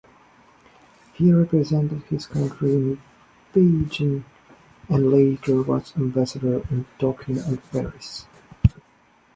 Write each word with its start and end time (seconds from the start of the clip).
He 1.13 1.31
represented 1.31 2.01
his 2.09 2.25
country 2.25 2.73
in 2.73 3.01
Beijing 3.53 4.23
and 4.89 5.11
later 5.11 5.61
was 5.61 5.95
ambassador 5.95 6.65
in 6.71 6.87
Tokyo 6.97 7.39
and 7.45 7.61
Paris. 7.69 8.25